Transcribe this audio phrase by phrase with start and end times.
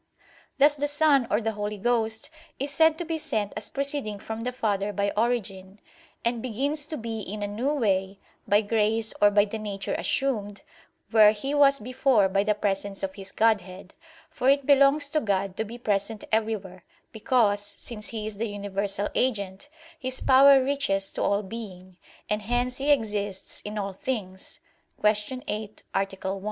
[0.57, 4.41] Thus the Son, or the Holy Ghost is said to be sent as proceeding from
[4.41, 5.79] the Father by origin;
[6.25, 8.17] and begins to be in a new way,
[8.47, 10.63] by grace or by the nature assumed,
[11.11, 13.93] where He was before by the presence of His Godhead;
[14.31, 19.07] for it belongs to God to be present everywhere, because, since He is the universal
[19.13, 21.97] agent, His power reaches to all being,
[22.27, 24.59] and hence He exists in all things
[25.03, 25.43] (Q.
[25.47, 26.07] 8, A.
[26.31, 26.39] 1).